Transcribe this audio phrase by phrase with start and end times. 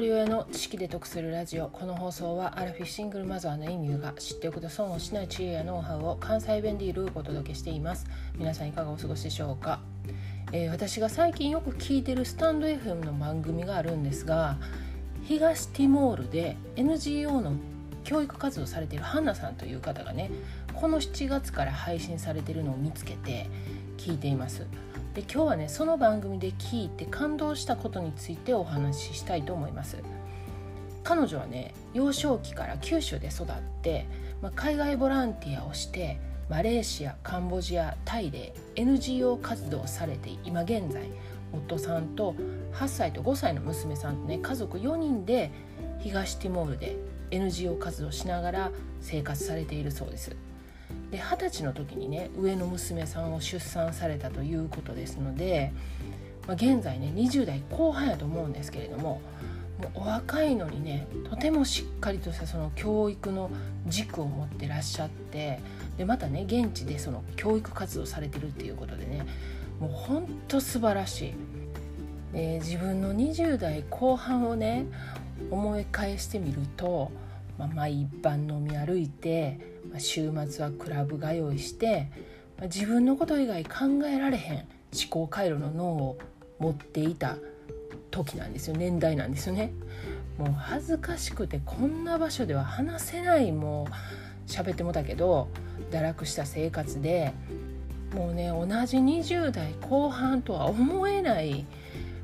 [0.00, 1.68] 人親の知識で得するラジオ。
[1.68, 8.06] この放送はアラフィシングルマザーのエミューが知っておくと損をしない知恵やノウハウを関西弁でいるお届けしています。
[8.36, 9.78] 皆さんいかがお過ごしでしょうか、
[10.50, 14.56] えー、私が最近よく聞いてるスタンド FM の番組があるんですが
[15.22, 17.52] 東ティモールで NGO の
[18.02, 20.30] 教育活動されているハンナさんという方がね
[20.74, 23.48] この7月から配信されているのを見つけて
[23.96, 24.66] 聞いています。
[25.14, 29.98] で今日はねその番組で聞いて感動したことについてお話ししたいと思います。
[31.04, 33.46] 彼女はね幼少期から九州で育っ
[33.82, 34.06] て、
[34.42, 41.02] まあ、海外ボランティアをしてマレーシアカンボジアタイで NGO 活動をされて今現在
[41.52, 42.34] 夫さんと
[42.72, 45.50] 8歳と5歳の娘さんとね家族4人で
[46.00, 46.96] 東ティモールで
[47.30, 50.34] NGO 活動しながら生活されているそうです。
[51.10, 55.72] で二十歳の時にね上の娘さんを出産されたということですので、
[56.46, 59.20] まあ、現在ね20代後半やと思うんですけれども
[59.78, 63.50] もうお若いのにねとてもしっかりとしたその教育の
[63.86, 65.60] 軸を持ってらっしゃって
[65.98, 69.26] でまたね現地でその教育活動されてるっていうことでね
[69.80, 71.34] もうほんと素晴らしい。
[72.32, 74.86] で自分の20代後半をね
[75.50, 77.12] 思い返してみると、
[77.58, 82.10] まあ、毎晩飲み歩いて週末はクラブ通いして
[82.62, 84.66] 自分のこと以外考えられへん思
[85.10, 86.18] 考回路の脳を
[86.58, 87.36] 持っていた
[88.10, 89.72] 時なんですよ年代なんですよね。
[90.38, 95.48] もう恥ずかしくてこんな場所では話せないもう喋ってもたけど
[95.90, 97.32] 堕落した生活で
[98.14, 101.64] もうね同じ20代後半とは思えない、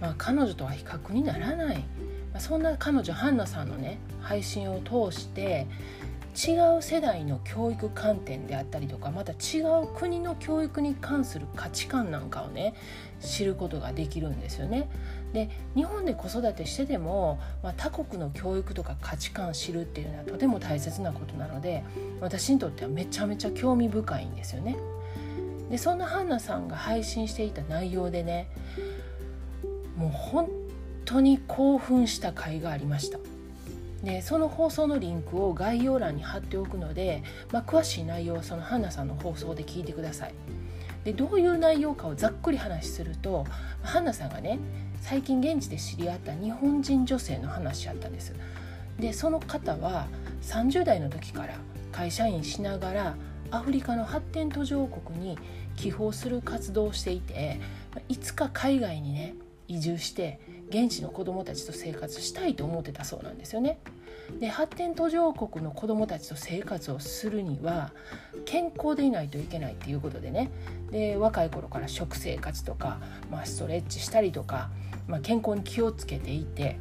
[0.00, 5.68] まあ、彼女とは比較にならない、まあ、そんな彼女ハンナさんのね配信を通して
[6.34, 12.74] 違う世代の教育観点であったりとかまた違う国の教育に関する価値観なんかをね
[13.20, 14.88] 知ることができるんですよね。
[15.32, 21.84] で日本で子育てしてても、まあ、他国の教育とか価値観を知るっていうのはとても大切なことなので
[22.20, 24.76] 私にとってはめちゃめちゃ興味深いんですよね。
[25.70, 28.48] でそんなハンナさんが配信していた内容でね
[29.96, 30.48] もう本
[31.04, 33.18] 当に興奮した回がありました。
[34.02, 40.34] でその放送のリンクを概要欄に貼っておくので、まあ、詳しい内容はそのハンナさんの放送で聞いてください。
[41.04, 43.44] でどういう内容かをざっくり話しすると
[43.82, 44.58] ハンナさんがね
[45.00, 48.34] 最近現地で知り合った日本人女性の話やったんです。
[48.98, 50.06] でその方は
[50.42, 51.54] 30代の時から
[51.90, 53.16] 会社員しながら
[53.50, 55.38] アフリカの発展途上国に
[55.76, 57.60] 寄付する活動をしていて
[58.08, 59.34] いつか海外にね
[59.72, 60.38] 移住して
[60.68, 63.78] 現地の子どもたちと生活したいと思ってたそうなんですよね。
[64.38, 67.92] で発展途上国の子どもたちと生活をするには
[68.44, 70.50] 健康でいないといけないっていうことでね
[70.90, 72.98] で若い頃から食生活とか、
[73.30, 74.70] まあ、ストレッチしたりとか、
[75.06, 76.78] まあ、健康に気をつけていて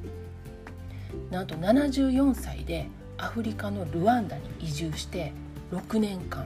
[1.30, 2.88] なんと74歳で
[3.18, 5.34] アフリカのルワンダに移住して
[5.72, 6.46] 6年間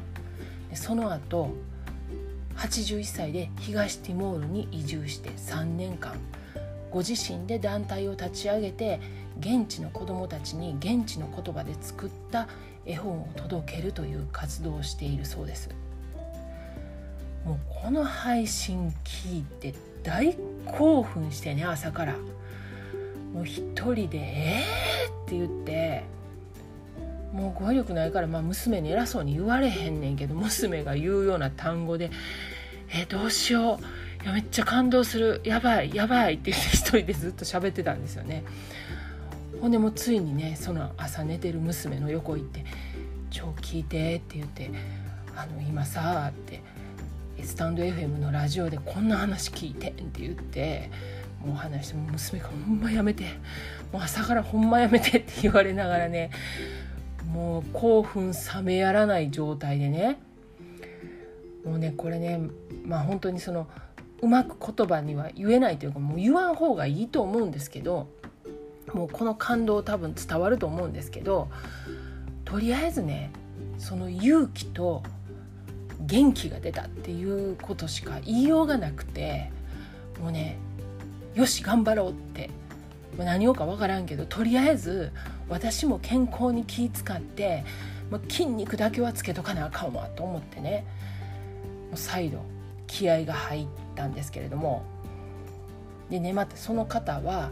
[0.69, 1.51] でその後
[2.57, 6.15] 81歳で東ティモールに移住して3年間
[6.91, 8.99] ご自身で団体を立ち上げて
[9.39, 12.47] 現地の子どもたちに現地の言葉で作った
[12.85, 15.69] 絵本を届けるという活動をしているそうです
[17.43, 22.15] もうこの配信聞いて大興奮してね朝から
[23.33, 23.61] もう一
[23.93, 26.03] 人で「えー!」って言って
[27.35, 32.09] もう語彙力ないから、まあ、娘に偉そうに言われへんねんけど娘が言うような単語で
[32.89, 33.79] 「えどうしよ
[34.21, 38.43] ういやめっちゃ感動するやばいやばいって言って一人でずっと喋ってたんですよね。
[39.61, 42.63] ほんでもついにねその朝寝てる娘の横行って
[43.31, 44.71] 「超聞いて」って言って
[45.35, 46.61] 「あの今さ」って
[47.43, 50.89] スタンド FM のラジオでこんな話聞いてんって言って
[51.45, 53.25] もう話しても娘が「ほんまやめて
[53.91, 56.31] もう朝からほんまやめて」って言われながらね
[57.35, 60.17] もう興奮冷めやらない状態でね。
[61.65, 62.39] もうねこれね
[62.85, 63.67] まあ本当にその
[64.21, 68.07] うまく言葉には言えないというかもう言わん方がいいと思うんですけど
[68.93, 71.49] もうこの感動多分伝わると思うんですけど
[72.45, 73.31] とりあえずね
[73.79, 75.03] その勇気と
[75.99, 79.51] 元気が出たっていうことしか言いようがなくて
[80.21, 80.57] もうね
[81.33, 82.49] よし頑張ろうって。
[83.23, 85.11] 何をか分からんけどとりあえず
[85.49, 87.63] 私も健康に気使って
[88.09, 90.85] まあ筋肉だけはつけとかなあかんわと思ってね
[91.93, 92.39] 再度
[92.87, 94.83] 気合が入ったんですけれども
[96.09, 97.51] でねまたその方は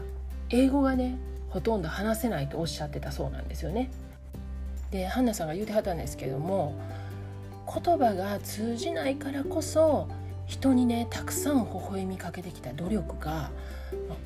[0.50, 1.18] 英語がね
[1.50, 3.90] ほとんど話せないとおっしゃってたそうなんですよね。
[4.90, 6.74] でハンナさんが言うてはったんですけれども
[7.66, 10.08] 言葉が通じないからこそ
[10.46, 13.50] 人にねたくさん微笑みかけてきた努力が、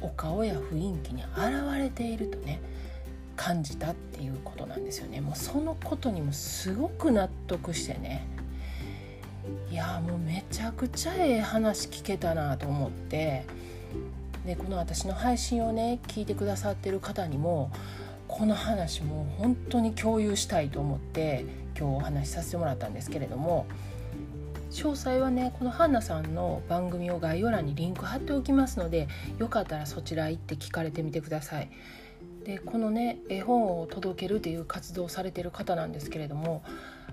[0.00, 2.61] お顔や雰囲気に現れているとね
[3.49, 5.23] 感じたっていうことなんですよね。
[5.23, 8.27] もうそのことにもすごく納得してね。
[9.71, 13.47] いやもうめちゃくちゃええ話聞けたなと思って。
[14.45, 17.71] でこの私の配信をね聞いてくださってる方にも
[18.29, 21.45] この話も本当に共有したいと思って
[21.79, 23.67] 今日お話しさせてもらったんですけれども
[24.71, 29.09] 詳細はねこのハンナさんの番組を概要欄にリンク貼っておきますので
[29.39, 31.71] よかったらそちら行って聞かれてみてください。
[32.49, 36.65] でこのね絵本を届けるっていう活動をされてる方なんですけれども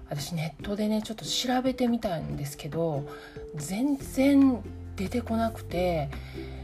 [0.09, 3.05] 私ネットでねちょっと調べてみたんですけど
[3.53, 4.63] 全然
[4.95, 6.09] 出てこなくて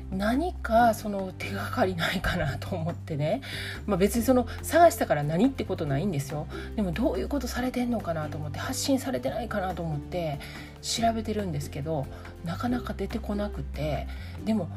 [0.10, 3.42] 何かその手がかりないかなと思ってね、
[3.88, 6.48] まあ、別にその探したから何ってことないんですよ。
[6.78, 10.40] でもどういうことされてんのかなと思って発信されてないかなと思って
[10.82, 12.06] 調べてるんですけど
[12.46, 14.08] なかなか出てこなくて。
[14.46, 14.70] でも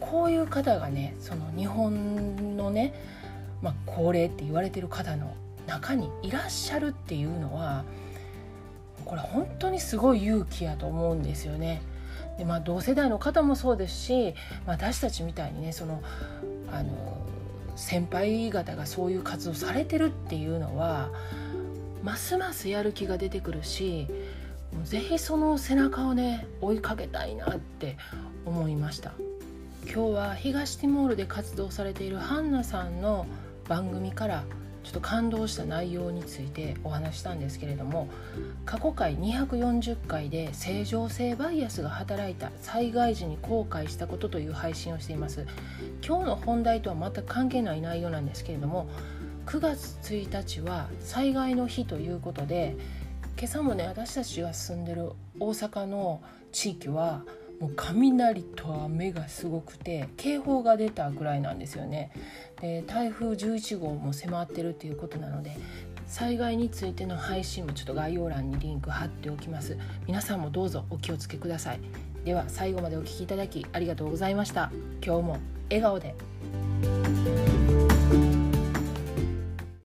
[0.00, 2.92] こういう方がねその日本のね、
[3.62, 5.34] まあ、高齢って言われてる方の
[5.66, 7.84] 中にいらっしゃるっていうのは
[9.04, 11.82] これ本当にすごい勇気やと思うんですよね。
[12.38, 14.34] でまあ、同世代の方もそうですし、
[14.66, 16.02] まあ、私たちみたいにねその
[16.72, 17.18] あの
[17.76, 21.10] 先輩方がそういう活動されてるっていうのは
[22.02, 24.08] ますますやる気が出てくるし
[24.84, 27.96] 是非その背中をね追いかけたいなって
[28.46, 29.12] 思いました
[29.84, 33.26] 今日は東ティモールで活動されているハンナさんの
[33.68, 34.44] 番組から
[34.84, 38.08] 「ちょっと感動した内容についてお話したんですけれども
[38.64, 45.46] 過去回240回で正常性バイアスが働いた災害時に後悔したことという配信をしています。
[46.04, 48.88] 今日の本題とは全く関係ない内容なんですけれども
[49.46, 52.76] 9月1日は災害の日ということで
[53.38, 57.22] 今朝もね私たちが住んでる大阪の地域は
[57.62, 62.10] もう雷と雨がすごくて警報が出たぐらいなんですよね。
[62.60, 65.56] で台風11号も迫ってるっていうことなので
[66.08, 69.78] 災害についての配信もちょっと概要欄にリンク貼っておきます。
[70.08, 71.80] 皆さんもどうぞお気をつけください。
[72.24, 74.72] では最後までお聴きいただきありがとうございました。
[75.00, 75.38] 今日も
[75.70, 76.16] 笑顔で。